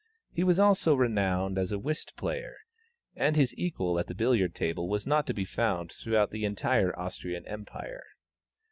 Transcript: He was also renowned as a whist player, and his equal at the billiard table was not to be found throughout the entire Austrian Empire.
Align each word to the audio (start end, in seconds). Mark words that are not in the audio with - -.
He 0.31 0.43
was 0.43 0.57
also 0.59 0.95
renowned 0.95 1.59
as 1.59 1.71
a 1.71 1.77
whist 1.77 2.15
player, 2.15 2.55
and 3.15 3.35
his 3.35 3.53
equal 3.55 3.99
at 3.99 4.07
the 4.07 4.15
billiard 4.15 4.55
table 4.55 4.89
was 4.89 5.05
not 5.05 5.27
to 5.27 5.33
be 5.35 5.45
found 5.45 5.91
throughout 5.91 6.31
the 6.31 6.43
entire 6.43 6.97
Austrian 6.97 7.45
Empire. 7.47 8.01